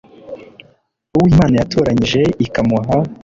uwo 1.15 1.25
imana 1.33 1.55
yatoranyije, 1.61 2.21
ikamuha 2.45 2.95